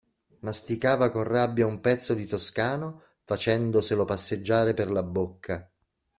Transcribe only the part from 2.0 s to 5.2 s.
di "toscano," facendoselo passeggiare per la